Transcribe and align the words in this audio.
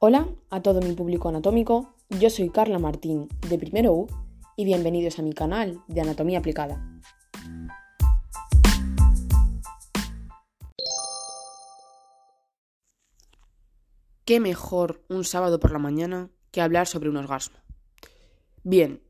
Hola 0.00 0.28
a 0.50 0.62
todo 0.62 0.80
mi 0.80 0.92
público 0.92 1.28
anatómico, 1.28 1.92
yo 2.08 2.30
soy 2.30 2.50
Carla 2.50 2.78
Martín 2.78 3.26
de 3.50 3.58
Primero 3.58 3.92
U 3.92 4.06
y 4.54 4.64
bienvenidos 4.64 5.18
a 5.18 5.22
mi 5.22 5.32
canal 5.32 5.82
de 5.88 6.00
Anatomía 6.00 6.38
Aplicada. 6.38 6.80
¿Qué 14.24 14.38
mejor 14.38 15.02
un 15.08 15.24
sábado 15.24 15.58
por 15.58 15.72
la 15.72 15.80
mañana 15.80 16.30
que 16.52 16.60
hablar 16.60 16.86
sobre 16.86 17.08
un 17.08 17.16
orgasmo? 17.16 17.58
Bien, 18.62 19.02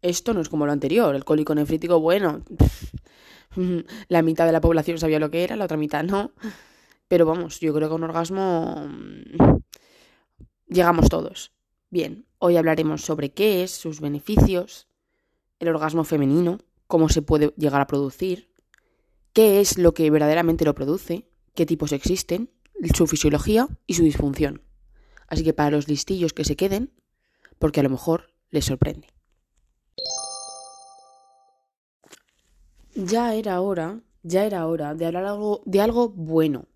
esto 0.00 0.34
no 0.34 0.40
es 0.40 0.48
como 0.48 0.66
lo 0.66 0.72
anterior, 0.72 1.14
el 1.14 1.24
cólico 1.24 1.54
nefrítico, 1.54 2.00
bueno, 2.00 2.42
la 4.08 4.22
mitad 4.22 4.46
de 4.46 4.52
la 4.52 4.60
población 4.60 4.98
sabía 4.98 5.20
lo 5.20 5.30
que 5.30 5.44
era, 5.44 5.54
la 5.54 5.66
otra 5.66 5.76
mitad 5.76 6.02
no. 6.02 6.32
Pero 7.06 7.26
vamos, 7.26 7.60
yo 7.60 7.72
creo 7.72 7.88
que 7.88 7.94
un 7.94 8.04
orgasmo 8.04 8.88
mm, 8.88 9.61
llegamos 10.72 11.08
todos. 11.08 11.52
Bien, 11.90 12.26
hoy 12.38 12.56
hablaremos 12.56 13.02
sobre 13.02 13.32
qué 13.32 13.62
es, 13.62 13.70
sus 13.70 14.00
beneficios, 14.00 14.88
el 15.58 15.68
orgasmo 15.68 16.04
femenino, 16.04 16.58
cómo 16.86 17.08
se 17.08 17.22
puede 17.22 17.52
llegar 17.56 17.80
a 17.80 17.86
producir, 17.86 18.50
qué 19.32 19.60
es 19.60 19.78
lo 19.78 19.94
que 19.94 20.10
verdaderamente 20.10 20.64
lo 20.64 20.74
produce, 20.74 21.28
qué 21.54 21.66
tipos 21.66 21.92
existen, 21.92 22.50
su 22.94 23.06
fisiología 23.06 23.68
y 23.86 23.94
su 23.94 24.02
disfunción. 24.02 24.62
Así 25.28 25.44
que 25.44 25.52
para 25.52 25.70
los 25.70 25.88
listillos 25.88 26.32
que 26.32 26.44
se 26.44 26.56
queden, 26.56 26.92
porque 27.58 27.80
a 27.80 27.82
lo 27.82 27.90
mejor 27.90 28.32
les 28.50 28.64
sorprende. 28.64 29.08
Ya 32.94 33.34
era 33.34 33.60
hora, 33.60 34.00
ya 34.22 34.44
era 34.44 34.66
hora 34.66 34.94
de 34.94 35.06
hablar 35.06 35.24
algo, 35.24 35.62
de 35.64 35.80
algo 35.80 36.08
bueno. 36.10 36.66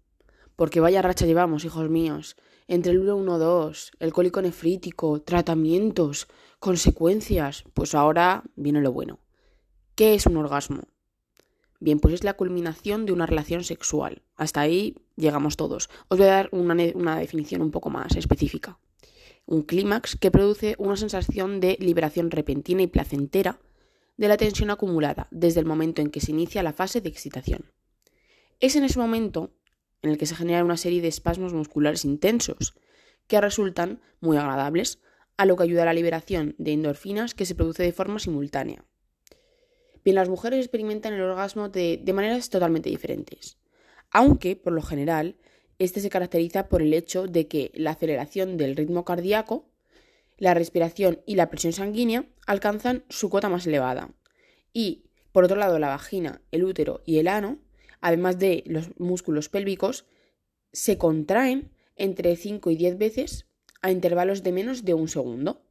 Porque 0.55 0.81
vaya 0.81 1.03
racha 1.03 1.27
llevamos, 1.27 1.65
hijos 1.65 1.91
míos. 1.91 2.37
Entre 2.69 2.93
el 2.93 3.01
1-1-2, 3.01 3.93
el 4.01 4.13
cólico 4.13 4.43
nefrítico, 4.43 5.23
tratamientos, 5.23 6.27
consecuencias. 6.59 7.65
Pues 7.75 7.95
ahora 7.95 8.43
viene 8.57 8.81
lo 8.81 8.93
bueno. 8.93 9.21
¿Qué 9.95 10.15
es 10.15 10.27
un 10.27 10.37
orgasmo? 10.37 10.83
Bien, 11.79 12.01
pues 12.01 12.15
es 12.15 12.25
la 12.25 12.35
culminación 12.35 13.07
de 13.07 13.13
una 13.13 13.27
relación 13.27 13.63
sexual. 13.63 14.23
Hasta 14.35 14.61
ahí 14.61 14.97
llegamos 15.15 15.57
todos. 15.57 15.89
Os 16.09 16.19
voy 16.19 16.27
a 16.27 16.31
dar 16.31 16.49
una, 16.53 16.75
una 16.95 17.19
definición 17.19 17.63
un 17.63 17.71
poco 17.71 17.91
más 17.91 18.17
específica. 18.17 18.79
Un 19.45 19.63
clímax 19.63 20.17
que 20.17 20.33
produce 20.33 20.75
una 20.79 20.97
sensación 20.97 21.61
de 21.61 21.77
liberación 21.79 22.31
repentina 22.31 22.83
y 22.83 22.89
placentera 22.89 23.61
de 24.17 24.29
la 24.29 24.37
tensión 24.37 24.71
acumulada 24.71 25.29
desde 25.31 25.61
el 25.61 25.67
momento 25.67 26.03
en 26.03 26.11
que 26.11 26.21
se 26.21 26.33
inicia 26.33 26.63
la 26.63 26.73
fase 26.73 27.01
de 27.01 27.11
excitación. 27.11 27.71
Es 28.59 28.75
en 28.75 28.85
ese 28.85 28.99
momento 28.99 29.53
en 30.03 30.11
el 30.11 30.19
que 30.19 30.27
se 30.27 30.35
generan 30.35 30.65
una 30.65 30.77
serie 30.77 31.01
de 31.01 31.09
espasmos 31.09 31.53
musculares 31.53 32.05
intensos, 32.05 32.75
que 33.27 33.41
resultan 33.41 34.01
muy 34.21 34.37
agradables, 34.37 35.01
a 35.37 35.45
lo 35.45 35.57
que 35.57 35.65
ayuda 35.65 35.83
a 35.83 35.87
la 35.87 35.93
liberación 35.93 36.55
de 36.59 36.73
endorfinas 36.73 37.35
que 37.35 37.45
se 37.45 37.55
produce 37.55 37.83
de 37.83 37.93
forma 37.93 38.19
simultánea. 38.19 38.85
Bien, 40.05 40.15
las 40.15 40.29
mujeres 40.29 40.61
experimentan 40.61 41.13
el 41.13 41.21
orgasmo 41.21 41.69
de, 41.69 42.01
de 42.03 42.13
maneras 42.13 42.49
totalmente 42.49 42.89
diferentes, 42.89 43.59
aunque, 44.11 44.57
por 44.57 44.73
lo 44.73 44.83
general, 44.83 45.37
este 45.79 46.01
se 46.01 46.09
caracteriza 46.09 46.69
por 46.69 46.81
el 46.81 46.95
hecho 46.95 47.27
de 47.27 47.49
que 47.49 47.71
la 47.75 47.91
aceleración 47.91 48.57
del 48.57 48.77
ritmo 48.77 49.05
cardíaco 49.05 49.69
la 50.39 50.55
respiración 50.55 51.21
y 51.27 51.37
la 51.37 51.49
presión 51.49 51.73
sanguínea 51.73 52.27
alcanzan 52.47 53.05
su 53.09 53.31
cota 53.31 53.49
más 53.49 53.67
elevada. 53.67 54.11
Y, 54.73 55.05
por 55.33 55.45
otro 55.45 55.57
lado, 55.57 55.79
la 55.79 55.89
vagina, 55.89 56.43
el 56.51 56.65
útero 56.65 57.03
y 57.07 57.19
el 57.19 57.29
ano, 57.29 57.59
además 58.01 58.39
de 58.39 58.63
los 58.67 58.99
músculos 58.99 59.49
pélvicos, 59.49 60.07
se 60.73 60.99
contraen 60.99 61.71
entre 61.97 62.37
5 62.37 62.71
y 62.71 62.77
10 62.77 62.99
veces 62.99 63.47
a 63.83 63.91
intervalos 63.91 64.43
de 64.43 64.53
menos 64.53 64.85
de 64.85 64.95
un 64.95 65.09
segundo. 65.09 65.63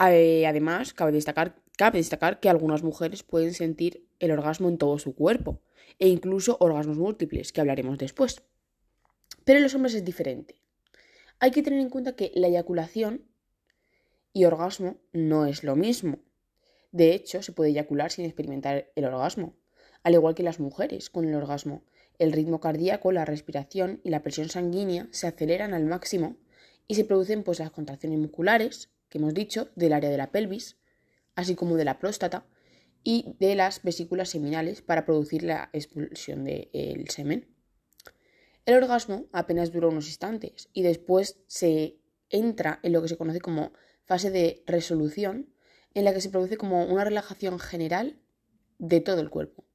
Eh, 0.00 0.46
además, 0.46 0.92
cabe 0.92 1.12
destacar, 1.12 1.56
cabe 1.76 1.98
destacar 1.98 2.40
que 2.40 2.48
algunas 2.48 2.82
mujeres 2.82 3.22
pueden 3.22 3.54
sentir 3.54 4.06
el 4.18 4.30
orgasmo 4.30 4.68
en 4.68 4.78
todo 4.78 4.98
su 4.98 5.14
cuerpo, 5.14 5.60
e 5.98 6.08
incluso 6.08 6.56
orgasmos 6.60 6.98
múltiples, 6.98 7.52
que 7.52 7.60
hablaremos 7.60 7.98
después. 7.98 8.42
Pero 9.44 9.58
en 9.58 9.62
los 9.62 9.74
hombres 9.74 9.94
es 9.94 10.04
diferente. 10.04 10.60
Hay 11.38 11.50
que 11.50 11.62
tener 11.62 11.80
en 11.80 11.90
cuenta 11.90 12.16
que 12.16 12.32
la 12.34 12.48
eyaculación 12.48 13.26
y 14.32 14.44
orgasmo 14.44 14.98
no 15.12 15.46
es 15.46 15.64
lo 15.64 15.76
mismo. 15.76 16.18
De 16.92 17.14
hecho, 17.14 17.42
se 17.42 17.52
puede 17.52 17.70
eyacular 17.70 18.10
sin 18.10 18.24
experimentar 18.24 18.90
el 18.94 19.04
orgasmo, 19.04 19.54
al 20.06 20.14
igual 20.14 20.36
que 20.36 20.44
las 20.44 20.60
mujeres 20.60 21.10
con 21.10 21.24
el 21.24 21.34
orgasmo. 21.34 21.82
El 22.20 22.30
ritmo 22.30 22.60
cardíaco, 22.60 23.10
la 23.10 23.24
respiración 23.24 24.00
y 24.04 24.10
la 24.10 24.22
presión 24.22 24.48
sanguínea 24.48 25.08
se 25.10 25.26
aceleran 25.26 25.74
al 25.74 25.84
máximo 25.84 26.36
y 26.86 26.94
se 26.94 27.04
producen 27.04 27.42
pues 27.42 27.58
las 27.58 27.72
contracciones 27.72 28.20
musculares, 28.20 28.88
que 29.08 29.18
hemos 29.18 29.34
dicho, 29.34 29.68
del 29.74 29.92
área 29.92 30.08
de 30.08 30.16
la 30.16 30.30
pelvis, 30.30 30.76
así 31.34 31.56
como 31.56 31.74
de 31.74 31.84
la 31.84 31.98
próstata 31.98 32.46
y 33.02 33.34
de 33.40 33.56
las 33.56 33.82
vesículas 33.82 34.28
seminales 34.28 34.80
para 34.80 35.04
producir 35.04 35.42
la 35.42 35.70
expulsión 35.72 36.44
del 36.44 37.08
semen. 37.08 37.48
El 38.64 38.76
orgasmo 38.76 39.26
apenas 39.32 39.72
dura 39.72 39.88
unos 39.88 40.06
instantes 40.06 40.68
y 40.72 40.82
después 40.82 41.40
se 41.48 41.98
entra 42.30 42.78
en 42.84 42.92
lo 42.92 43.02
que 43.02 43.08
se 43.08 43.16
conoce 43.16 43.40
como 43.40 43.72
fase 44.04 44.30
de 44.30 44.62
resolución 44.66 45.52
en 45.94 46.04
la 46.04 46.14
que 46.14 46.20
se 46.20 46.30
produce 46.30 46.56
como 46.56 46.84
una 46.84 47.02
relajación 47.02 47.58
general 47.58 48.20
de 48.78 49.00
todo 49.00 49.20
el 49.20 49.30
cuerpo. 49.30 49.65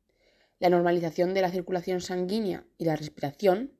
La 0.61 0.69
normalización 0.69 1.33
de 1.33 1.41
la 1.41 1.49
circulación 1.49 2.01
sanguínea 2.01 2.63
y 2.77 2.85
la 2.85 2.95
respiración, 2.95 3.71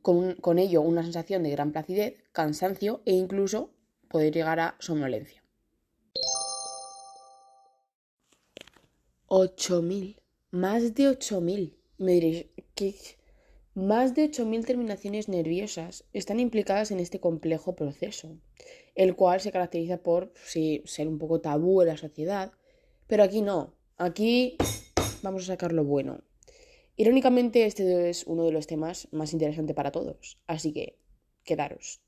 con, 0.00 0.58
ello 0.60 0.80
una 0.80 1.02
sensación 1.02 1.42
de 1.42 1.50
gran 1.50 1.72
placidez, 1.72 2.22
cansancio 2.30 3.02
e 3.04 3.14
incluso 3.14 3.72
poder 4.08 4.32
llegar 4.32 4.60
a 4.60 4.76
somnolencia. 4.78 5.42
8.000, 9.26 10.20
más 10.52 10.94
de 10.94 11.08
8.000. 11.18 11.74
Me 11.98 12.12
diréis, 12.12 12.46
¿qué, 12.76 12.94
más 13.74 14.14
de 14.14 14.30
8.000 14.30 14.64
terminaciones 14.64 15.28
nerviosas 15.28 16.04
están 16.12 16.38
implicadas 16.38 16.92
en 16.92 17.00
este 17.00 17.18
complejo 17.18 17.74
proceso, 17.74 18.38
el 18.94 19.16
cual 19.16 19.40
se 19.40 19.50
caracteriza 19.50 19.96
por 19.96 20.32
ser 20.36 21.08
un 21.08 21.18
poco 21.18 21.40
tabú 21.40 21.82
en 21.82 21.88
la 21.88 21.96
sociedad, 21.96 22.52
pero 23.08 23.24
aquí 23.24 23.42
no, 23.42 23.74
aquí 23.96 24.56
vamos 25.22 25.44
a 25.44 25.46
sacar 25.46 25.72
lo 25.72 25.84
bueno. 25.84 26.22
Irónicamente, 26.96 27.64
este 27.64 28.10
es 28.10 28.26
uno 28.26 28.44
de 28.44 28.52
los 28.52 28.66
temas 28.66 29.08
más 29.12 29.32
interesantes 29.32 29.74
para 29.74 29.92
todos, 29.92 30.38
así 30.46 30.72
que 30.72 30.98
quedaros. 31.44 32.02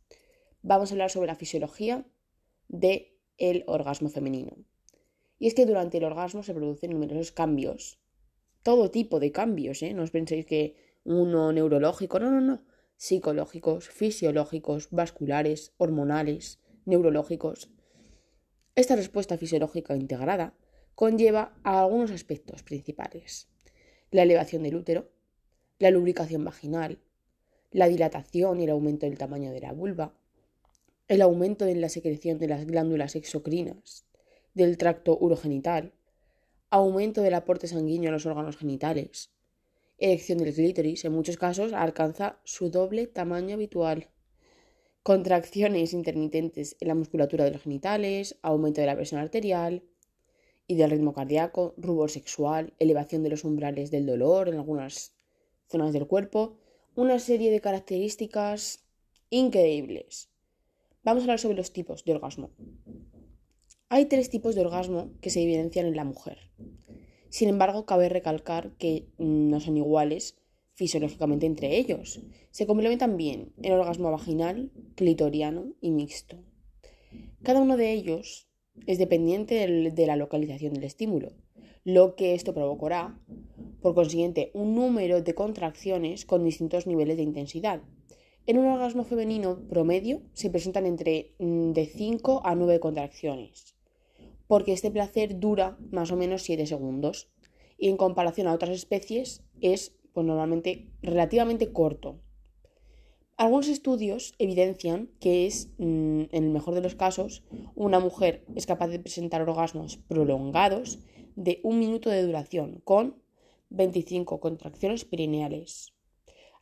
Vamos 0.62 0.90
a 0.90 0.94
hablar 0.94 1.10
sobre 1.10 1.28
la 1.28 1.36
fisiología 1.36 2.06
del 2.68 3.08
el 3.38 3.64
orgasmo 3.66 4.08
femenino. 4.08 4.56
Y 5.38 5.46
es 5.48 5.54
que 5.54 5.66
durante 5.66 5.98
el 5.98 6.04
orgasmo 6.04 6.42
se 6.42 6.54
producen 6.54 6.92
numerosos 6.92 7.32
cambios, 7.32 7.98
todo 8.62 8.90
tipo 8.90 9.20
de 9.20 9.32
cambios, 9.32 9.82
¿eh? 9.82 9.92
No 9.92 10.02
os 10.02 10.10
penséis 10.10 10.46
que 10.46 10.76
uno 11.04 11.52
neurológico, 11.52 12.18
no, 12.18 12.30
no, 12.30 12.40
no, 12.40 12.64
psicológicos, 12.96 13.88
fisiológicos, 13.88 14.88
vasculares, 14.90 15.74
hormonales, 15.76 16.60
neurológicos. 16.86 17.70
Esta 18.74 18.96
respuesta 18.96 19.36
fisiológica 19.36 19.96
integrada 19.96 20.54
conlleva 20.94 21.54
a 21.62 21.80
algunos 21.80 22.10
aspectos 22.10 22.62
principales. 22.62 23.48
La 24.10 24.22
elevación 24.22 24.62
del 24.62 24.76
útero, 24.76 25.10
la 25.78 25.90
lubricación 25.90 26.44
vaginal, 26.44 26.98
la 27.70 27.88
dilatación 27.88 28.60
y 28.60 28.64
el 28.64 28.70
aumento 28.70 29.06
del 29.06 29.18
tamaño 29.18 29.50
de 29.50 29.60
la 29.60 29.72
vulva, 29.72 30.14
el 31.08 31.20
aumento 31.20 31.66
en 31.66 31.80
la 31.80 31.88
secreción 31.88 32.38
de 32.38 32.48
las 32.48 32.66
glándulas 32.66 33.16
exocrinas, 33.16 34.06
del 34.54 34.78
tracto 34.78 35.18
urogenital, 35.18 35.92
aumento 36.70 37.22
del 37.22 37.34
aporte 37.34 37.66
sanguíneo 37.66 38.10
a 38.10 38.12
los 38.12 38.26
órganos 38.26 38.56
genitales, 38.56 39.30
erección 39.98 40.38
del 40.38 40.54
clítoris, 40.54 41.04
en 41.04 41.12
muchos 41.12 41.36
casos 41.36 41.72
alcanza 41.72 42.38
su 42.44 42.70
doble 42.70 43.06
tamaño 43.06 43.54
habitual. 43.54 44.08
Contracciones 45.02 45.92
intermitentes 45.92 46.76
en 46.80 46.88
la 46.88 46.94
musculatura 46.94 47.44
de 47.44 47.50
los 47.50 47.62
genitales, 47.62 48.38
aumento 48.42 48.80
de 48.80 48.86
la 48.86 48.96
presión 48.96 49.20
arterial 49.20 49.82
y 50.66 50.76
del 50.76 50.90
ritmo 50.90 51.12
cardíaco, 51.12 51.74
rubor 51.76 52.10
sexual, 52.10 52.74
elevación 52.78 53.22
de 53.22 53.30
los 53.30 53.44
umbrales 53.44 53.90
del 53.90 54.06
dolor 54.06 54.48
en 54.48 54.54
algunas 54.54 55.14
zonas 55.68 55.92
del 55.92 56.06
cuerpo, 56.06 56.56
una 56.94 57.18
serie 57.18 57.50
de 57.50 57.60
características 57.60 58.84
increíbles. 59.30 60.30
Vamos 61.02 61.22
a 61.22 61.24
hablar 61.24 61.38
sobre 61.38 61.56
los 61.56 61.72
tipos 61.72 62.04
de 62.04 62.12
orgasmo. 62.12 62.50
Hay 63.88 64.06
tres 64.06 64.30
tipos 64.30 64.54
de 64.54 64.62
orgasmo 64.62 65.10
que 65.20 65.30
se 65.30 65.42
evidencian 65.42 65.86
en 65.86 65.96
la 65.96 66.04
mujer. 66.04 66.38
Sin 67.28 67.48
embargo, 67.48 67.84
cabe 67.84 68.08
recalcar 68.08 68.72
que 68.76 69.08
no 69.18 69.60
son 69.60 69.76
iguales 69.76 70.36
fisiológicamente 70.74 71.46
entre 71.46 71.76
ellos. 71.76 72.20
Se 72.50 72.66
complementan 72.66 73.16
bien 73.16 73.52
el 73.62 73.72
orgasmo 73.72 74.10
vaginal, 74.10 74.70
clitoriano 74.94 75.74
y 75.80 75.90
mixto. 75.90 76.36
Cada 77.42 77.60
uno 77.60 77.76
de 77.76 77.92
ellos 77.92 78.48
es 78.86 78.98
dependiente 78.98 79.66
de 79.90 80.06
la 80.06 80.16
localización 80.16 80.74
del 80.74 80.84
estímulo, 80.84 81.32
lo 81.84 82.16
que 82.16 82.34
esto 82.34 82.54
provocará, 82.54 83.18
por 83.80 83.94
consiguiente, 83.94 84.50
un 84.54 84.74
número 84.74 85.22
de 85.22 85.34
contracciones 85.34 86.24
con 86.24 86.44
distintos 86.44 86.86
niveles 86.86 87.16
de 87.16 87.22
intensidad. 87.22 87.82
En 88.46 88.58
un 88.58 88.66
orgasmo 88.66 89.04
femenino 89.04 89.58
promedio 89.68 90.22
se 90.32 90.50
presentan 90.50 90.86
entre 90.86 91.34
mm, 91.38 91.72
de 91.72 91.86
5 91.86 92.42
a 92.44 92.54
9 92.54 92.80
contracciones, 92.80 93.74
porque 94.46 94.72
este 94.72 94.90
placer 94.90 95.40
dura 95.40 95.78
más 95.90 96.10
o 96.12 96.16
menos 96.16 96.42
7 96.42 96.66
segundos 96.66 97.28
y 97.78 97.88
en 97.88 97.96
comparación 97.96 98.46
a 98.46 98.52
otras 98.52 98.70
especies 98.70 99.42
es 99.60 99.94
pues, 100.12 100.26
normalmente 100.26 100.88
relativamente 101.02 101.72
corto. 101.72 102.20
Algunos 103.36 103.66
estudios 103.66 104.32
evidencian 104.38 105.10
que 105.18 105.46
es, 105.46 105.68
mm, 105.78 106.22
en 106.30 106.44
el 106.44 106.50
mejor 106.50 106.74
de 106.74 106.80
los 106.80 106.94
casos, 106.94 107.42
una 107.74 107.98
mujer 107.98 108.44
es 108.54 108.64
capaz 108.64 108.86
de 108.88 109.00
presentar 109.00 109.42
orgasmos 109.42 109.96
prolongados 109.96 111.00
de 111.34 111.58
un 111.64 111.80
minuto 111.80 112.10
de 112.10 112.22
duración 112.22 112.80
con 112.84 113.16
25 113.70 114.38
contracciones 114.38 115.04
perineales, 115.04 115.94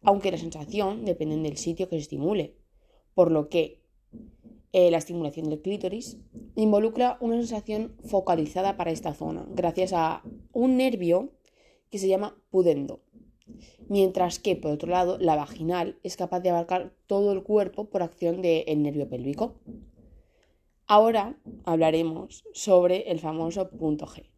aunque 0.01 0.31
la 0.31 0.39
sensación 0.39 1.05
depende 1.05 1.37
del 1.37 1.59
sitio 1.59 1.91
que 1.91 1.97
se 1.97 2.03
estimule, 2.03 2.57
por 3.13 3.31
lo 3.31 3.51
que 3.51 3.83
eh, 4.73 4.91
la 4.91 4.97
estimulación 4.97 5.51
del 5.51 5.61
clítoris 5.61 6.17
involucra 6.57 7.19
una 7.21 7.37
sensación 7.37 7.95
focalizada 8.03 8.79
para 8.79 8.93
esta 8.93 9.13
zona, 9.13 9.45
gracias 9.51 9.93
a 9.93 10.23
un 10.55 10.79
nervio 10.79 11.33
que 11.91 11.99
se 11.99 12.09
llama 12.09 12.35
pudendo, 12.49 13.03
mientras 13.93 14.39
que, 14.39 14.57
por 14.57 14.71
otro 14.71 14.89
lado, 14.89 15.19
la 15.19 15.37
vaginal 15.37 15.99
es 16.03 16.17
capaz 16.17 16.41
de 16.41 16.49
abarcar 16.49 16.95
todo 17.07 17.31
el 17.33 17.43
cuerpo 17.43 17.91
por 17.91 18.03
acción 18.03 18.41
del 18.41 18.83
nervio 18.83 19.07
pélvico. 19.07 19.57
Ahora 20.87 21.39
hablaremos 21.65 22.43
sobre 22.55 23.11
el 23.11 23.21
famoso 23.21 23.69
punto 23.69 24.07
G, 24.07 24.31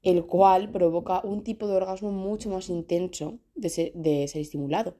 el 0.00 0.24
cual 0.24 0.72
provoca 0.72 1.20
un 1.22 1.44
tipo 1.44 1.68
de 1.68 1.76
orgasmo 1.76 2.10
mucho 2.10 2.48
más 2.48 2.70
intenso 2.70 3.38
de 3.54 3.68
ser, 3.68 3.92
estimulado, 4.40 4.96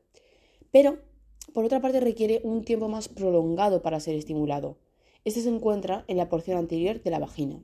pero 0.71 0.99
por 1.55 1.65
otra 1.65 1.81
parte 1.81 2.01
requiere 2.01 2.43
un 2.45 2.65
tiempo 2.65 2.87
más 2.91 3.09
prolongado 3.09 3.81
para 3.81 3.99
ser 3.99 4.15
estimulado. 4.15 4.77
Este 5.25 5.41
se 5.41 5.49
encuentra 5.49 6.05
en 6.07 6.19
la 6.19 6.29
porción 6.29 6.59
anterior 6.59 7.03
de 7.03 7.11
la 7.11 7.19
vagina. 7.19 7.63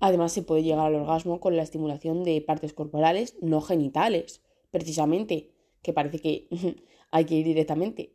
Además, 0.00 0.32
se 0.32 0.40
puede 0.40 0.62
llegar 0.62 0.86
al 0.86 0.94
orgasmo 0.94 1.40
con 1.40 1.58
la 1.58 1.62
estimulación 1.62 2.24
de 2.24 2.40
partes 2.40 2.72
corporales 2.72 3.36
no 3.42 3.60
genitales, 3.60 4.42
precisamente, 4.72 5.50
que 5.82 5.92
parece 5.92 6.18
que 6.18 6.48
hay 7.12 7.24
que 7.24 7.36
ir 7.36 7.44
directamente. 7.44 8.12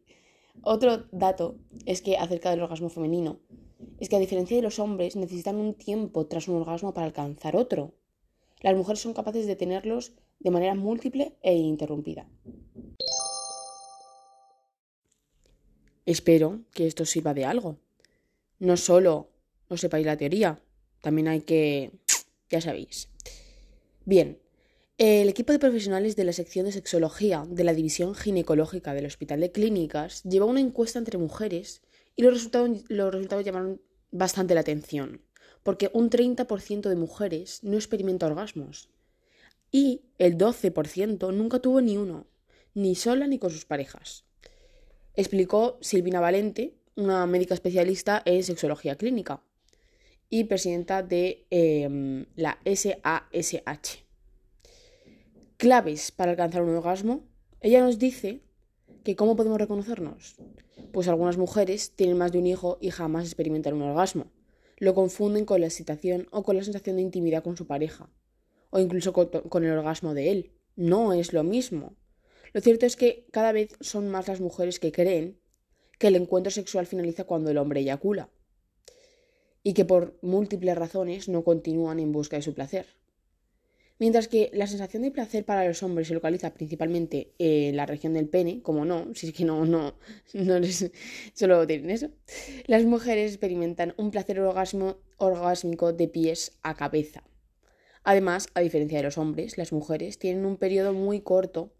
Otro 0.64 1.06
dato 1.12 1.56
es 1.86 2.02
que 2.02 2.18
acerca 2.18 2.50
del 2.50 2.64
orgasmo 2.64 2.90
femenino, 2.90 3.40
es 4.00 4.10
que 4.10 4.18
a 4.18 4.20
diferencia 4.20 4.58
de 4.58 4.64
los 4.64 4.80
hombres 4.80 5.16
necesitan 5.16 5.56
un 5.56 5.76
tiempo 5.76 6.26
tras 6.26 6.48
un 6.48 6.58
orgasmo 6.58 6.94
para 6.94 7.08
alcanzar 7.08 7.56
otro. 7.56 7.94
Las 8.62 8.76
mujeres 8.76 9.00
son 9.00 9.14
capaces 9.14 9.46
de 9.46 9.56
tenerlos 9.56 10.14
de 10.40 10.52
manera 10.52 10.76
múltiple 10.76 11.38
e 11.42 11.54
interrumpida. 11.56 12.28
Espero 16.06 16.62
que 16.74 16.88
esto 16.88 17.06
sirva 17.06 17.34
de 17.34 17.46
algo. 17.46 17.78
No 18.60 18.78
solo 18.78 19.30
os 19.68 19.82
sepáis 19.82 20.06
la 20.06 20.18
teoría, 20.18 20.60
también 21.02 21.28
hay 21.28 21.42
que... 21.42 21.92
ya 22.50 22.62
sabéis. 22.62 23.10
Bien, 24.06 24.40
el 24.98 25.30
equipo 25.30 25.52
de 25.54 25.60
profesionales 25.60 26.16
de 26.16 26.24
la 26.24 26.34
sección 26.34 26.66
de 26.66 26.72
sexología 26.72 27.46
de 27.48 27.64
la 27.64 27.76
División 27.76 28.16
Ginecológica 28.16 28.96
del 28.96 29.06
Hospital 29.06 29.42
de 29.42 29.52
Clínicas 29.52 30.24
llevó 30.24 30.48
una 30.48 30.60
encuesta 30.60 30.98
entre 30.98 31.20
mujeres 31.20 31.84
y 32.16 32.24
los 32.24 32.34
resultados, 32.34 33.46
llamaron 33.46 33.80
bastante 34.10 34.56
la 34.56 34.62
atención, 34.62 35.22
porque 35.62 35.92
un 35.94 36.10
30% 36.10 36.90
de 36.90 36.96
mujeres 36.96 37.64
no 37.64 37.76
experimenta 37.76 38.26
orgasmos 38.26 38.90
y 39.72 40.02
el 40.18 40.36
12% 40.36 41.32
nunca 41.32 41.60
tuvo 41.60 41.80
ni 41.80 41.96
uno, 41.96 42.26
ni 42.74 42.96
sola 42.96 43.28
ni 43.28 43.38
con 43.38 43.52
sus 43.52 43.66
parejas. 43.66 44.26
Explicó 45.14 45.78
Silvina 45.80 46.22
Valente, 46.22 46.74
una 46.96 47.28
médica 47.28 47.54
especialista 47.54 48.24
en 48.26 48.42
sexología 48.42 48.96
clínica 48.96 49.44
y 50.28 50.46
presidenta 50.46 51.04
de 51.04 51.46
em, 51.52 52.26
la 52.36 52.58
SASH. 52.66 54.07
Claves 55.58 56.12
para 56.12 56.30
alcanzar 56.30 56.62
un 56.62 56.76
orgasmo. 56.76 57.24
Ella 57.62 57.82
nos 57.82 57.98
dice 57.98 58.44
que 59.04 59.16
cómo 59.16 59.36
podemos 59.36 59.58
reconocernos. 59.58 60.36
Pues 60.92 61.08
algunas 61.08 61.38
mujeres 61.38 61.94
tienen 61.96 62.16
más 62.16 62.32
de 62.32 62.38
un 62.38 62.46
hijo 62.46 62.78
y 62.80 62.92
jamás 62.92 63.26
experimentan 63.26 63.74
un 63.74 63.82
orgasmo. 63.82 64.32
Lo 64.78 64.94
confunden 64.94 65.46
con 65.46 65.62
la 65.62 65.66
excitación 65.66 66.28
o 66.30 66.44
con 66.44 66.58
la 66.58 66.64
sensación 66.64 66.98
de 66.98 67.02
intimidad 67.02 67.44
con 67.44 67.58
su 67.58 67.66
pareja, 67.66 68.12
o 68.70 68.78
incluso 68.78 69.14
con 69.14 69.64
el 69.64 69.72
orgasmo 69.72 70.14
de 70.14 70.30
él. 70.30 70.52
No 70.76 71.14
es 71.14 71.34
lo 71.34 71.44
mismo. 71.44 71.96
Lo 72.54 72.62
cierto 72.62 72.86
es 72.86 72.96
que 72.96 73.26
cada 73.32 73.52
vez 73.52 73.76
son 73.80 74.10
más 74.10 74.28
las 74.28 74.42
mujeres 74.42 74.80
que 74.80 74.92
creen 74.92 75.40
que 75.98 76.10
el 76.10 76.18
encuentro 76.18 76.52
sexual 76.52 76.86
finaliza 76.86 77.24
cuando 77.24 77.50
el 77.50 77.58
hombre 77.58 77.80
eyacula 77.80 78.30
y 79.64 79.74
que 79.74 79.86
por 79.86 80.20
múltiples 80.22 80.78
razones 80.78 81.28
no 81.30 81.44
continúan 81.44 82.00
en 82.00 82.12
busca 82.12 82.36
de 82.36 82.44
su 82.44 82.54
placer. 82.54 82.86
Mientras 84.00 84.28
que 84.28 84.52
la 84.54 84.68
sensación 84.68 85.02
de 85.02 85.12
placer 85.12 85.44
para 85.44 85.66
los 85.66 85.82
hombres 85.82 86.08
se 86.08 86.14
localiza 86.14 86.54
principalmente 86.54 87.34
en 87.40 87.76
la 87.76 87.88
región 87.88 88.14
del 88.14 88.30
pene, 88.30 88.62
como 88.62 88.86
no, 88.86 89.08
si 89.16 89.28
es 89.28 89.34
que 89.34 89.44
no, 89.44 89.66
no, 89.66 89.96
no 90.34 90.60
les, 90.60 90.92
solo 91.34 91.66
tienen 91.66 91.90
eso, 91.90 92.10
las 92.68 92.86
mujeres 92.86 93.32
experimentan 93.32 93.96
un 93.98 94.12
placer 94.12 94.40
orgasmo, 94.40 94.98
orgásmico 95.18 95.94
de 95.94 96.08
pies 96.08 96.60
a 96.62 96.76
cabeza. 96.76 97.24
Además, 98.04 98.48
a 98.54 98.62
diferencia 98.62 99.00
de 99.00 99.04
los 99.04 99.18
hombres, 99.18 99.58
las 99.58 99.74
mujeres 99.74 100.20
tienen 100.20 100.46
un 100.46 100.58
periodo 100.58 100.94
muy 100.94 101.22
corto 101.22 101.74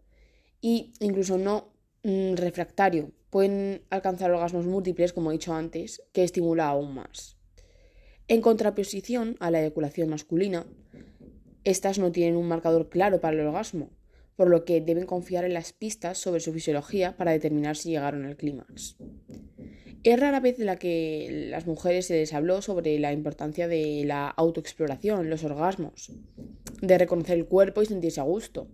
y 0.60 0.92
incluso 1.00 1.38
no 1.38 1.72
mm, 2.02 2.34
refractario. 2.34 3.12
Pueden 3.30 3.82
alcanzar 3.90 4.30
orgasmos 4.30 4.66
múltiples, 4.66 5.12
como 5.12 5.30
he 5.30 5.34
dicho 5.34 5.54
antes, 5.54 6.02
que 6.12 6.24
estimula 6.24 6.66
aún 6.66 6.94
más. 6.94 7.38
En 8.26 8.42
contraposición 8.42 9.36
a 9.40 9.50
la 9.50 9.60
eyaculación 9.60 10.10
masculina, 10.10 10.66
estas 11.68 11.98
no 11.98 12.12
tienen 12.12 12.36
un 12.36 12.48
marcador 12.48 12.88
claro 12.88 13.20
para 13.20 13.34
el 13.36 13.46
orgasmo, 13.46 13.90
por 14.36 14.48
lo 14.48 14.64
que 14.64 14.80
deben 14.80 15.06
confiar 15.06 15.44
en 15.44 15.52
las 15.52 15.72
pistas 15.72 16.18
sobre 16.18 16.40
su 16.40 16.52
fisiología 16.52 17.16
para 17.16 17.32
determinar 17.32 17.76
si 17.76 17.90
llegaron 17.90 18.24
al 18.24 18.36
clímax. 18.36 18.96
Es 20.04 20.18
rara 20.18 20.40
vez 20.40 20.58
la 20.58 20.76
que 20.76 21.48
las 21.50 21.66
mujeres 21.66 22.06
se 22.06 22.14
les 22.14 22.32
habló 22.32 22.62
sobre 22.62 22.98
la 22.98 23.12
importancia 23.12 23.68
de 23.68 24.04
la 24.06 24.28
autoexploración, 24.28 25.28
los 25.28 25.44
orgasmos, 25.44 26.12
de 26.80 26.98
reconocer 26.98 27.36
el 27.36 27.46
cuerpo 27.46 27.82
y 27.82 27.86
sentirse 27.86 28.20
a 28.20 28.24
gusto. 28.24 28.68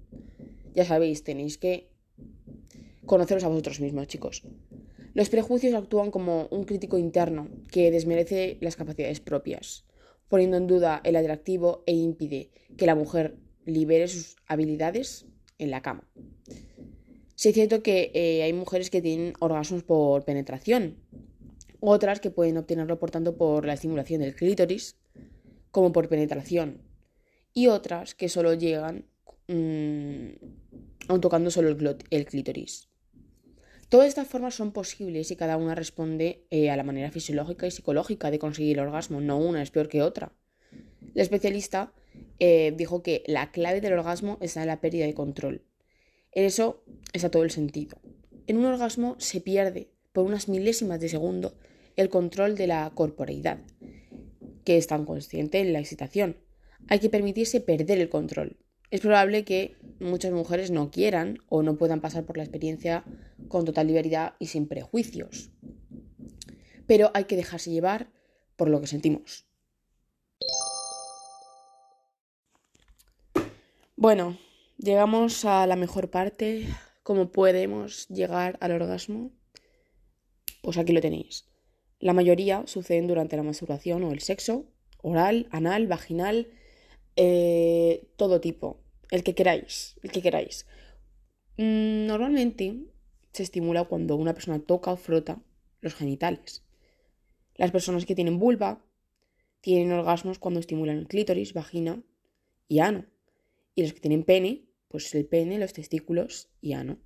Ya 0.75 0.85
sabéis, 0.85 1.25
tenéis 1.25 1.59
que 1.59 1.89
conoceros 3.07 3.45
a 3.45 3.49
vosotros 3.49 3.81
mismos, 3.81 4.07
chicos. 4.07 4.43
Los 5.15 5.31
prejuicios 5.31 5.75
actúan 5.75 6.11
como 6.11 6.47
un 6.51 6.65
crítico 6.65 6.99
interno 6.99 7.49
que 7.71 7.91
desmerece 7.91 8.59
las 8.61 8.77
capacidades 8.77 9.21
propias, 9.21 9.85
poniendo 10.35 10.57
en 10.57 10.67
duda 10.67 11.01
el 11.05 11.15
atractivo 11.15 11.85
e 11.87 11.93
impide 11.93 12.51
que 12.77 12.87
la 12.87 12.97
mujer 12.97 13.37
libere 13.67 14.09
sus 14.09 14.35
habilidades 14.49 15.27
en 15.59 15.71
la 15.71 15.81
cama. 15.81 16.11
Sí 17.37 17.51
es 17.51 17.55
cierto 17.55 17.85
que 17.85 18.11
eh, 18.15 18.43
hay 18.43 18.53
mujeres 18.53 18.91
que 18.91 19.01
tienen 19.01 19.35
orgasmos 19.39 19.85
por 19.85 20.25
penetración, 20.25 20.97
otras 21.79 22.19
que 22.19 22.33
pueden 22.33 22.57
obtenerlo 22.57 22.99
por 22.99 23.13
tanto 23.13 23.37
por 23.37 23.65
la 23.65 23.75
estimulación 23.75 24.23
del 24.23 24.35
clítoris 24.35 24.97
como 25.71 25.93
por 25.93 26.09
penetración, 26.09 26.83
y 27.53 27.69
otras 27.69 28.17
que 28.17 28.29
solo 28.29 28.55
llegan 28.55 29.05
mmm, 29.47 30.31
tocando 31.21 31.53
solo 31.53 31.69
el 32.11 32.25
clítoris. 32.27 32.89
Todas 33.89 34.09
estas 34.09 34.27
formas 34.27 34.55
son 34.55 34.73
posibles 34.73 35.31
y 35.31 35.37
cada 35.37 35.57
una 35.57 35.75
responde 35.75 36.47
eh, 36.51 36.71
a 36.71 36.77
la 36.77 36.83
manera 36.83 37.11
fisiológica 37.11 37.67
y 37.67 37.71
psicológica 37.71 38.31
de 38.31 38.39
conseguir 38.39 38.79
el 38.79 38.87
orgasmo, 38.87 39.21
no 39.21 39.39
una 39.39 39.63
es 39.63 39.71
peor 39.71 39.89
que 39.89 40.03
otra. 40.03 40.33
La 41.13 41.23
especialista 41.23 41.93
eh, 42.39 42.73
dijo 42.77 43.03
que 43.03 43.23
la 43.27 43.53
clave 43.53 43.81
del 43.81 43.93
orgasmo 43.93 44.39
está 44.41 44.63
en 44.63 44.69
la 44.69 44.81
pérdida 44.81 45.07
de 45.07 45.15
control. 45.15 45.63
En 46.33 46.45
eso 46.45 46.83
está 47.13 47.31
todo 47.31 47.45
el 47.45 47.51
sentido. 47.51 47.99
En 48.47 48.57
un 48.57 48.65
orgasmo 48.65 49.17
se 49.19 49.41
pierde 49.41 49.91
por 50.13 50.25
unas 50.25 50.49
milésimas 50.49 51.01
de 51.01 51.09
segundo 51.09 51.55
el 51.97 52.09
control 52.09 52.57
de 52.57 52.67
la 52.67 52.91
corporeidad, 52.95 53.59
que 54.65 54.77
es 54.77 54.87
tan 54.87 55.05
consciente 55.05 55.61
en 55.61 55.73
la 55.73 55.79
excitación. 55.79 56.37
Hay 56.89 56.99
que 56.99 57.11
permitirse 57.11 57.61
perder 57.61 58.01
el 58.01 58.09
control. 58.09 58.57
Es 58.95 59.01
probable 59.01 59.45
que 59.45 59.75
muchas 59.99 60.31
mujeres 60.31 60.71
no 60.71 60.93
quieran 60.93 61.39
o 61.49 61.65
no 61.65 61.77
puedan 61.77 62.01
pasar 62.01 62.25
por 62.25 62.37
la 62.37 62.45
experiencia 62.45 63.03
con 63.49 63.65
total 63.65 63.89
libertad 63.89 64.35
y 64.39 64.47
sin 64.47 64.69
prejuicios. 64.69 65.51
Pero 66.87 67.11
hay 67.13 67.25
que 67.25 67.35
dejarse 67.35 67.73
llevar 67.73 68.13
por 68.55 68.69
lo 68.69 68.81
que 68.81 68.87
sentimos. 68.87 69.47
Bueno, 73.97 74.39
llegamos 74.79 75.45
a 75.45 75.67
la 75.67 75.75
mejor 75.75 76.11
parte, 76.11 76.65
cómo 77.03 77.33
podemos 77.33 78.07
llegar 78.07 78.59
al 78.61 78.81
orgasmo. 78.81 79.33
Pues 80.63 80.79
aquí 80.79 80.93
lo 80.93 81.01
tenéis. 81.01 81.49
La 81.99 82.13
mayoría 82.13 82.63
suceden 82.69 83.09
durante 83.09 83.37
la 83.37 83.43
masturbación 83.43 84.05
o 84.05 84.13
el 84.13 84.21
sexo, 84.21 84.67
oral, 85.03 85.49
anal, 85.51 85.89
vaginal, 85.89 86.47
eh, 87.17 88.09
todo 88.17 88.41
tipo, 88.41 88.84
el 89.11 89.23
que 89.23 89.35
queráis, 89.35 89.97
el 90.03 90.11
que 90.11 90.23
queráis. 90.23 90.67
Mm, 91.57 92.07
normalmente 92.07 92.87
se 93.33 93.43
estimula 93.43 93.85
cuando 93.85 94.17
una 94.17 94.35
persona 94.35 94.61
toca 94.61 94.93
o 94.93 94.97
frota 94.97 95.43
los 95.81 95.95
genitales. 95.95 96.65
Las 97.57 97.71
personas 97.71 98.07
que 98.07 98.15
tienen 98.15 98.39
vulva 98.39 98.85
tienen 99.61 99.93
orgasmos 99.93 100.39
cuando 100.39 100.61
estimulan 100.61 100.99
el 100.99 101.09
clítoris, 101.09 101.53
vagina 101.53 102.03
y 102.69 102.81
ano. 102.81 103.07
Y 103.75 103.83
los 103.83 103.93
que 103.93 104.01
tienen 104.01 104.25
pene, 104.25 104.69
pues 104.89 105.15
el 105.15 105.27
pene, 105.27 105.59
los 105.59 105.73
testículos 105.73 106.49
y 106.61 106.73
ano. 106.73 106.99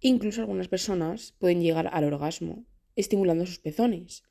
Incluso 0.00 0.40
algunas 0.40 0.68
personas 0.68 1.34
pueden 1.38 1.60
llegar 1.60 1.88
al 1.92 2.04
orgasmo 2.04 2.64
estimulando 2.96 3.46
sus 3.46 3.58
pezones 3.58 4.24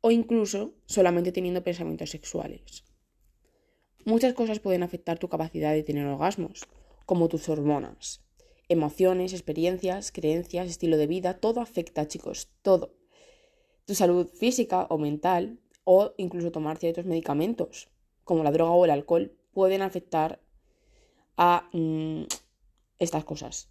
o 0.00 0.10
incluso 0.10 0.74
solamente 0.86 1.32
teniendo 1.32 1.64
pensamientos 1.64 2.10
sexuales. 2.10 2.84
Muchas 4.04 4.34
cosas 4.34 4.58
pueden 4.58 4.82
afectar 4.82 5.20
tu 5.20 5.28
capacidad 5.28 5.72
de 5.72 5.84
tener 5.84 6.04
orgasmos, 6.06 6.66
como 7.06 7.28
tus 7.28 7.48
hormonas, 7.48 8.20
emociones, 8.68 9.32
experiencias, 9.32 10.10
creencias, 10.10 10.66
estilo 10.66 10.96
de 10.96 11.06
vida, 11.06 11.38
todo 11.38 11.60
afecta, 11.60 12.08
chicos, 12.08 12.48
todo. 12.62 12.96
Tu 13.84 13.94
salud 13.94 14.28
física 14.34 14.88
o 14.90 14.98
mental, 14.98 15.60
o 15.84 16.14
incluso 16.16 16.50
tomar 16.50 16.78
ciertos 16.78 17.04
medicamentos, 17.04 17.90
como 18.24 18.42
la 18.42 18.50
droga 18.50 18.72
o 18.72 18.84
el 18.84 18.90
alcohol, 18.90 19.36
pueden 19.52 19.82
afectar 19.82 20.40
a 21.36 21.68
mm, 21.72 22.24
estas 22.98 23.24
cosas. 23.24 23.68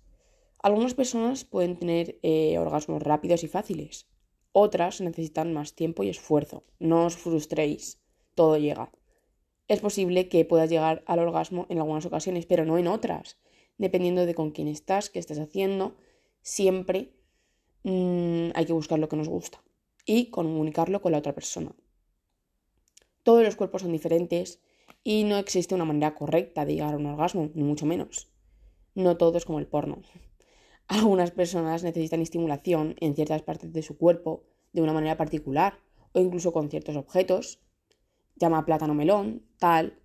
Algunas 0.64 0.94
personas 0.94 1.44
pueden 1.44 1.78
tener 1.78 2.20
eh, 2.24 2.58
orgasmos 2.58 3.04
rápidos 3.04 3.44
y 3.44 3.50
fáciles, 3.50 4.08
otras 4.54 5.02
necesitan 5.02 5.54
más 5.54 5.74
tiempo 5.74 6.04
y 6.04 6.10
esfuerzo. 6.10 6.64
No 6.80 7.06
os 7.06 7.18
frustréis, 7.18 8.00
todo 8.34 8.58
llega. 8.58 8.92
Es 9.68 9.80
posible 9.80 10.28
que 10.28 10.46
puedas 10.46 10.70
llegar 10.70 11.04
al 11.06 11.20
orgasmo 11.20 11.66
en 11.70 11.78
algunas 11.78 12.06
ocasiones, 12.06 12.46
pero 12.46 12.66
no 12.66 12.78
en 12.78 12.88
otras. 12.88 13.38
Dependiendo 13.78 14.26
de 14.26 14.36
con 14.36 14.52
quién 14.52 14.68
estás, 14.68 15.10
qué 15.10 15.20
estás 15.20 15.40
haciendo, 15.40 15.96
siempre 16.42 17.14
mm, 17.84 18.50
hay 18.54 18.66
que 18.66 18.74
buscar 18.74 19.00
lo 19.00 19.10
que 19.10 19.16
nos 19.16 19.30
gusta 19.30 19.64
y 20.06 20.30
comunicarlo 20.30 21.02
con 21.02 21.12
la 21.12 21.20
otra 21.20 21.34
persona. 21.34 21.74
Todos 23.24 23.44
los 23.44 23.56
cuerpos 23.56 23.84
son 23.84 23.92
diferentes 23.92 24.62
y 25.04 25.24
no 25.24 25.38
existe 25.38 25.76
una 25.76 25.86
manera 25.86 26.16
correcta 26.16 26.66
de 26.66 26.74
llegar 26.74 26.94
a 26.94 26.98
un 26.98 27.06
orgasmo, 27.06 27.50
ni 27.54 27.64
mucho 27.64 27.86
menos. 27.86 28.32
No 28.96 29.18
todo 29.18 29.38
es 29.38 29.46
como 29.46 29.60
el 29.60 29.68
porno. 29.68 30.02
Algunas 30.88 31.32
personas 31.32 31.84
necesitan 31.84 32.22
estimulación 32.22 32.96
en 33.00 33.16
ciertas 33.16 33.44
partes 33.44 33.72
de 33.72 33.84
su 33.84 33.98
cuerpo 33.98 34.44
de 34.74 34.82
una 34.82 34.94
manera 34.94 35.18
particular 35.18 35.80
o 36.14 36.20
incluso 36.20 36.52
con 36.52 36.70
ciertos 36.70 36.98
objetos, 36.98 37.62
llama 38.42 38.66
plátano 38.66 38.94
melón, 38.94 39.44
tal, 39.58 40.00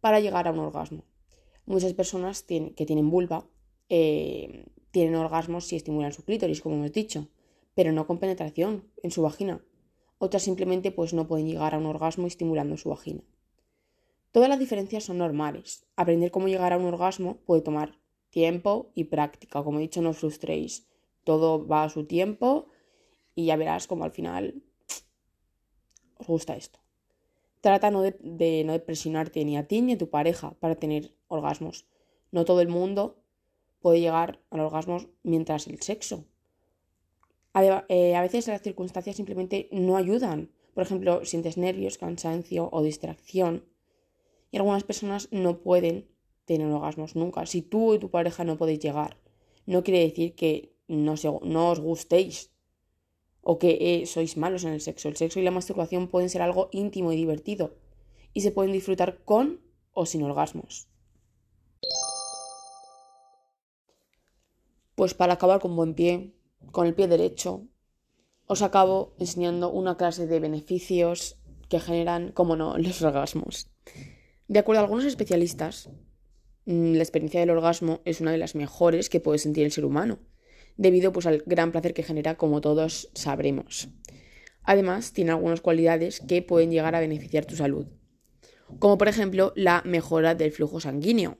para 0.00 0.20
llegar 0.20 0.46
a 0.46 0.52
un 0.52 0.60
orgasmo. 0.60 1.04
Muchas 1.64 1.92
personas 1.94 2.42
que 2.42 2.86
tienen 2.86 3.10
vulva 3.10 3.48
eh, 3.88 4.66
tienen 4.90 5.16
orgasmos 5.16 5.66
si 5.66 5.76
estimulan 5.76 6.12
su 6.12 6.24
clítoris, 6.24 6.60
como 6.60 6.76
hemos 6.76 6.92
dicho, 6.92 7.28
pero 7.74 7.92
no 7.92 8.06
con 8.06 8.18
penetración 8.18 8.84
en 9.02 9.10
su 9.10 9.22
vagina. 9.22 9.64
Otras 10.18 10.42
simplemente 10.42 10.92
pues 10.92 11.12
no 11.12 11.26
pueden 11.26 11.46
llegar 11.46 11.74
a 11.74 11.78
un 11.78 11.86
orgasmo 11.86 12.26
estimulando 12.26 12.76
su 12.76 12.90
vagina. 12.90 13.22
Todas 14.32 14.48
las 14.48 14.58
diferencias 14.58 15.04
son 15.04 15.18
normales. 15.18 15.86
Aprender 15.96 16.30
cómo 16.30 16.48
llegar 16.48 16.72
a 16.72 16.78
un 16.78 16.84
orgasmo 16.84 17.38
puede 17.44 17.62
tomar 17.62 17.98
tiempo 18.30 18.90
y 18.94 19.04
práctica. 19.04 19.62
Como 19.62 19.78
he 19.78 19.82
dicho, 19.82 20.02
no 20.02 20.10
os 20.10 20.18
frustréis. 20.18 20.86
Todo 21.24 21.66
va 21.66 21.84
a 21.84 21.88
su 21.90 22.06
tiempo 22.06 22.68
y 23.34 23.46
ya 23.46 23.56
verás 23.56 23.86
como 23.86 24.04
al 24.04 24.12
final 24.12 24.62
os 26.18 26.26
gusta 26.26 26.56
esto. 26.56 26.85
Trata 27.66 27.90
no 27.90 28.02
de, 28.02 28.62
no 28.64 28.78
presionarte 28.78 29.44
ni 29.44 29.56
a 29.56 29.66
ti 29.66 29.82
ni 29.82 29.94
a 29.94 29.98
tu 29.98 30.08
pareja 30.08 30.54
para 30.60 30.76
tener 30.76 31.10
orgasmos. 31.26 31.84
No 32.30 32.44
todo 32.44 32.60
el 32.60 32.68
mundo 32.68 33.18
puede 33.80 33.98
llegar 33.98 34.40
al 34.50 34.60
orgasmo 34.60 34.98
mientras 35.24 35.66
el 35.66 35.82
sexo. 35.82 36.26
A, 37.54 37.84
eh, 37.88 38.14
a 38.14 38.22
veces 38.22 38.46
las 38.46 38.62
circunstancias 38.62 39.16
simplemente 39.16 39.68
no 39.72 39.96
ayudan. 39.96 40.52
Por 40.74 40.84
ejemplo, 40.84 41.24
sientes 41.24 41.56
nervios, 41.56 41.98
cansancio 41.98 42.68
o 42.70 42.84
distracción. 42.84 43.64
Y 44.52 44.58
algunas 44.58 44.84
personas 44.84 45.26
no 45.32 45.58
pueden 45.58 46.06
tener 46.44 46.68
orgasmos 46.68 47.16
nunca. 47.16 47.46
Si 47.46 47.62
tú 47.62 47.94
y 47.94 47.98
tu 47.98 48.12
pareja 48.12 48.44
no 48.44 48.56
podéis 48.56 48.78
llegar, 48.78 49.16
no 49.66 49.82
quiere 49.82 50.06
decir 50.06 50.36
que 50.36 50.76
no 50.86 51.70
os 51.72 51.80
gustéis 51.80 52.52
o 53.48 53.58
que 53.60 53.78
eh, 53.80 54.06
sois 54.06 54.36
malos 54.36 54.64
en 54.64 54.72
el 54.72 54.80
sexo. 54.80 55.08
El 55.08 55.16
sexo 55.16 55.38
y 55.38 55.44
la 55.44 55.54
masturbación 55.54 56.08
pueden 56.08 56.30
ser 56.30 56.42
algo 56.42 56.68
íntimo 56.72 57.12
y 57.12 57.16
divertido 57.16 57.76
y 58.32 58.40
se 58.40 58.50
pueden 58.50 58.72
disfrutar 58.72 59.22
con 59.24 59.60
o 59.92 60.04
sin 60.04 60.24
orgasmos. 60.24 60.88
Pues 64.96 65.14
para 65.14 65.34
acabar 65.34 65.60
con 65.60 65.76
buen 65.76 65.94
pie, 65.94 66.34
con 66.72 66.88
el 66.88 66.94
pie 66.94 67.06
derecho, 67.06 67.68
os 68.46 68.62
acabo 68.62 69.14
enseñando 69.18 69.70
una 69.70 69.96
clase 69.96 70.26
de 70.26 70.40
beneficios 70.40 71.38
que 71.68 71.78
generan, 71.78 72.32
como 72.32 72.56
no, 72.56 72.76
los 72.84 73.00
orgasmos. 73.02 73.70
De 74.48 74.58
acuerdo 74.58 74.80
a 74.80 74.84
algunos 74.84 75.04
especialistas, 75.04 75.88
Mm, 76.66 76.94
la 76.94 77.02
experiencia 77.02 77.38
del 77.40 77.50
orgasmo 77.50 78.00
es 78.04 78.20
una 78.20 78.32
de 78.32 78.38
las 78.38 78.56
mejores 78.56 79.08
que 79.08 79.20
puede 79.20 79.38
sentir 79.38 79.64
el 79.64 79.70
ser 79.72 79.84
humano, 79.84 80.18
debido 80.76 81.12
pues, 81.12 81.26
al 81.26 81.42
gran 81.46 81.72
placer 81.72 81.94
que 81.94 82.02
genera, 82.02 82.36
como 82.36 82.60
todos 82.60 83.10
sabremos. 83.14 83.88
Además, 84.62 85.12
tiene 85.12 85.30
algunas 85.30 85.60
cualidades 85.60 86.20
que 86.20 86.42
pueden 86.42 86.70
llegar 86.70 86.94
a 86.94 87.00
beneficiar 87.00 87.44
tu 87.44 87.56
salud, 87.56 87.86
como 88.78 88.98
por 88.98 89.08
ejemplo 89.08 89.52
la 89.54 89.82
mejora 89.84 90.34
del 90.34 90.52
flujo 90.52 90.80
sanguíneo, 90.80 91.38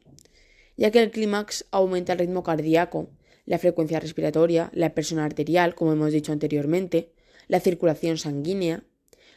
ya 0.76 0.90
que 0.90 1.02
el 1.02 1.10
clímax 1.10 1.66
aumenta 1.70 2.12
el 2.12 2.20
ritmo 2.20 2.42
cardíaco, 2.42 3.10
la 3.44 3.58
frecuencia 3.58 4.00
respiratoria, 4.00 4.70
la 4.72 4.94
presión 4.94 5.20
arterial, 5.20 5.74
como 5.74 5.92
hemos 5.92 6.12
dicho 6.12 6.32
anteriormente, 6.32 7.12
la 7.48 7.60
circulación 7.60 8.18
sanguínea, 8.18 8.84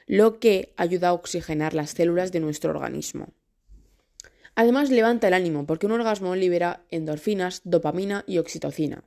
lo 0.06 0.40
que 0.40 0.74
ayuda 0.76 1.10
a 1.10 1.14
oxigenar 1.14 1.74
las 1.74 1.92
células 1.92 2.32
de 2.32 2.40
nuestro 2.40 2.72
organismo. 2.72 3.30
Además 4.56 4.90
levanta 4.90 5.28
el 5.28 5.36
ánimo 5.36 5.66
porque 5.66 5.86
un 5.86 5.94
orgasmo 5.94 6.36
libera 6.36 6.84
endorfinas, 6.90 7.62
dopamina 7.64 8.24
y 8.28 8.40
oxitocina, 8.40 9.04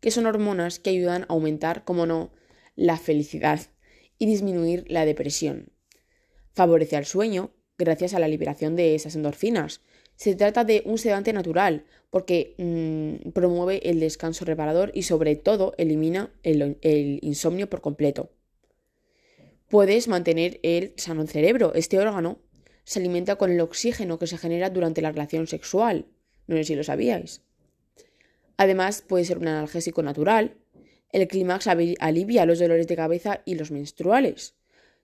que 0.00 0.10
son 0.10 0.26
hormonas 0.26 0.78
que 0.78 0.90
ayudan 0.90 1.22
a 1.22 1.26
aumentar, 1.28 1.84
como 1.84 2.06
no, 2.06 2.32
la 2.76 2.96
felicidad 2.96 3.60
y 4.18 4.26
disminuir 4.26 4.84
la 4.88 5.04
depresión. 5.06 5.72
Favorece 6.52 6.96
al 6.96 7.04
sueño 7.04 7.52
gracias 7.78 8.14
a 8.14 8.18
la 8.18 8.28
liberación 8.28 8.76
de 8.76 8.94
esas 8.94 9.16
endorfinas. 9.16 9.80
Se 10.16 10.34
trata 10.36 10.64
de 10.64 10.82
un 10.84 10.98
sedante 10.98 11.32
natural 11.32 11.84
porque 12.10 12.54
mm, 12.58 13.30
promueve 13.30 13.88
el 13.90 13.98
descanso 13.98 14.44
reparador 14.44 14.92
y 14.94 15.02
sobre 15.02 15.34
todo 15.34 15.74
elimina 15.78 16.32
el, 16.42 16.78
el 16.82 17.18
insomnio 17.22 17.68
por 17.68 17.80
completo. 17.80 18.30
Puedes 19.68 20.06
mantener 20.06 20.60
el 20.62 20.92
sano 20.96 21.26
cerebro. 21.26 21.74
Este 21.74 21.98
órgano 21.98 22.38
se 22.84 23.00
alimenta 23.00 23.36
con 23.36 23.50
el 23.50 23.60
oxígeno 23.60 24.18
que 24.18 24.28
se 24.28 24.38
genera 24.38 24.70
durante 24.70 25.02
la 25.02 25.10
relación 25.10 25.48
sexual. 25.48 26.06
No 26.46 26.56
sé 26.56 26.64
si 26.64 26.76
lo 26.76 26.84
sabíais. 26.84 27.42
Además, 28.56 29.02
puede 29.02 29.24
ser 29.24 29.38
un 29.38 29.48
analgésico 29.48 30.02
natural. 30.02 30.56
El 31.12 31.26
clímax 31.28 31.66
alivia 31.66 32.46
los 32.46 32.58
dolores 32.58 32.86
de 32.86 32.96
cabeza 32.96 33.42
y 33.44 33.54
los 33.54 33.70
menstruales, 33.70 34.56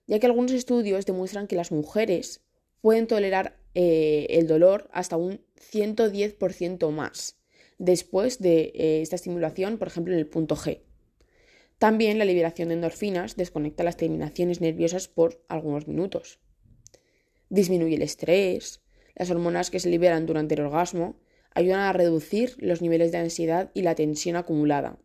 ya 0.07 0.19
que 0.19 0.25
algunos 0.25 0.51
estudios 0.51 1.05
demuestran 1.05 1.47
que 1.47 1.55
las 1.55 1.71
mujeres 1.71 2.41
pueden 2.81 3.07
tolerar 3.07 3.57
eh, 3.73 4.27
el 4.29 4.47
dolor 4.47 4.89
hasta 4.91 5.17
un 5.17 5.41
110% 5.71 6.91
más 6.91 7.37
después 7.77 8.39
de 8.39 8.71
eh, 8.75 9.01
esta 9.01 9.15
estimulación, 9.15 9.77
por 9.77 9.87
ejemplo, 9.87 10.13
en 10.13 10.19
el 10.19 10.27
punto 10.27 10.55
G. 10.55 10.81
También 11.77 12.19
la 12.19 12.25
liberación 12.25 12.67
de 12.67 12.75
endorfinas 12.75 13.35
desconecta 13.35 13.83
las 13.83 13.97
terminaciones 13.97 14.61
nerviosas 14.61 15.07
por 15.07 15.43
algunos 15.47 15.87
minutos 15.87 16.39
disminuye 17.51 17.95
el 17.95 18.01
estrés, 18.01 18.81
las 19.13 19.29
hormonas 19.29 19.69
que 19.69 19.79
se 19.79 19.89
liberan 19.89 20.25
durante 20.25 20.55
el 20.55 20.61
orgasmo 20.61 21.19
ayudan 21.53 21.81
a 21.81 21.93
reducir 21.93 22.55
los 22.59 22.81
niveles 22.81 23.11
de 23.11 23.19
ansiedad 23.19 23.71
y 23.73 23.81
la 23.81 23.95
tensión 23.95 24.35
acumulada. 24.35 24.99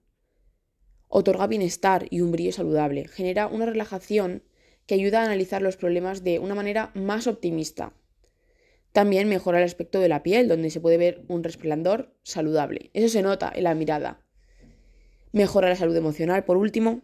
Otorga 1.08 1.46
bienestar 1.46 2.06
y 2.10 2.20
un 2.20 2.32
brillo 2.32 2.52
saludable, 2.52 3.08
genera 3.08 3.46
una 3.46 3.66
relajación 3.66 4.42
que 4.86 4.94
ayuda 4.94 5.20
a 5.20 5.24
analizar 5.24 5.62
los 5.62 5.76
problemas 5.76 6.24
de 6.24 6.38
una 6.38 6.54
manera 6.54 6.90
más 6.94 7.26
optimista. 7.26 7.92
También 8.92 9.28
mejora 9.28 9.58
el 9.58 9.64
aspecto 9.64 10.00
de 10.00 10.08
la 10.08 10.22
piel, 10.22 10.48
donde 10.48 10.70
se 10.70 10.80
puede 10.80 10.96
ver 10.96 11.24
un 11.28 11.44
resplandor 11.44 12.14
saludable. 12.22 12.90
Eso 12.94 13.08
se 13.08 13.22
nota 13.22 13.52
en 13.54 13.64
la 13.64 13.74
mirada. 13.74 14.24
Mejora 15.32 15.68
la 15.68 15.76
salud 15.76 15.96
emocional, 15.96 16.44
por 16.44 16.56
último, 16.56 17.02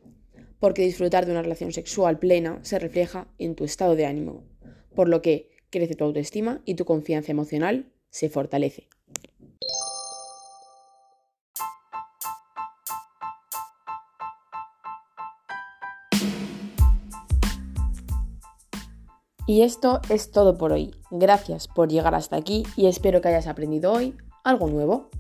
porque 0.58 0.82
disfrutar 0.82 1.26
de 1.26 1.32
una 1.32 1.42
relación 1.42 1.72
sexual 1.72 2.18
plena 2.18 2.60
se 2.62 2.78
refleja 2.78 3.28
en 3.38 3.54
tu 3.54 3.64
estado 3.64 3.94
de 3.94 4.06
ánimo 4.06 4.44
por 4.94 5.08
lo 5.08 5.22
que 5.22 5.50
crece 5.70 5.94
tu 5.94 6.04
autoestima 6.04 6.62
y 6.64 6.74
tu 6.74 6.84
confianza 6.84 7.32
emocional 7.32 7.92
se 8.10 8.28
fortalece. 8.28 8.88
Y 19.52 19.60
esto 19.60 20.00
es 20.08 20.30
todo 20.30 20.56
por 20.56 20.72
hoy. 20.72 20.94
Gracias 21.10 21.68
por 21.68 21.90
llegar 21.90 22.14
hasta 22.14 22.36
aquí 22.36 22.62
y 22.74 22.86
espero 22.86 23.20
que 23.20 23.28
hayas 23.28 23.46
aprendido 23.46 23.92
hoy 23.92 24.16
algo 24.44 24.66
nuevo. 24.66 25.10